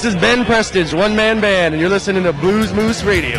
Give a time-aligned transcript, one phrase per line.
[0.00, 3.38] This is Ben Prestige, one man band, and you're listening to Blues Moose Radio.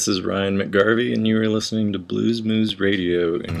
[0.00, 3.60] This is Ryan McGarvey, and you are listening to Blues Moose Radio in